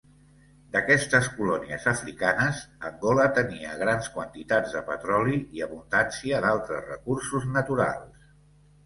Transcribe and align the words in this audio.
D'aquestes 0.75 1.27
colònies 1.33 1.83
africanes, 1.91 2.61
Angola 2.89 3.25
tenia 3.39 3.75
grans 3.81 4.07
quantitats 4.15 4.73
de 4.79 4.81
petroli 4.87 5.37
i 5.59 5.63
abundància 5.67 6.41
d'altres 6.47 6.89
recursos 6.95 7.47
naturals. 7.59 8.25